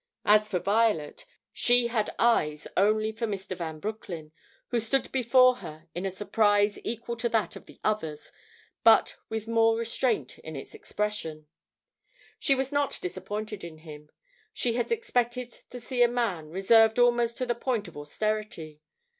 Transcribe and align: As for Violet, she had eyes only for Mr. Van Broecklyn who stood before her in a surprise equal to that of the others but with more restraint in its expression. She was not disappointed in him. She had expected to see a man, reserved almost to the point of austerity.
As 0.25 0.47
for 0.47 0.57
Violet, 0.57 1.25
she 1.53 1.85
had 1.85 2.09
eyes 2.17 2.65
only 2.75 3.11
for 3.11 3.27
Mr. 3.27 3.55
Van 3.55 3.79
Broecklyn 3.79 4.31
who 4.69 4.79
stood 4.79 5.11
before 5.11 5.57
her 5.57 5.89
in 5.93 6.07
a 6.07 6.09
surprise 6.09 6.79
equal 6.83 7.15
to 7.17 7.29
that 7.29 7.55
of 7.55 7.67
the 7.67 7.79
others 7.83 8.31
but 8.83 9.15
with 9.29 9.47
more 9.47 9.77
restraint 9.77 10.39
in 10.39 10.55
its 10.55 10.73
expression. 10.73 11.45
She 12.39 12.55
was 12.55 12.71
not 12.71 12.97
disappointed 12.99 13.63
in 13.63 13.77
him. 13.77 14.09
She 14.53 14.73
had 14.73 14.91
expected 14.91 15.51
to 15.69 15.79
see 15.79 16.01
a 16.01 16.07
man, 16.07 16.49
reserved 16.49 16.97
almost 16.97 17.37
to 17.37 17.45
the 17.45 17.53
point 17.53 17.87
of 17.87 17.95
austerity. 17.95 18.81